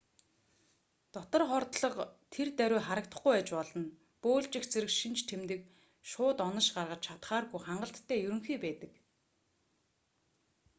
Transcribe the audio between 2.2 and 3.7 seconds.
тэр даруй харагдахгүй байж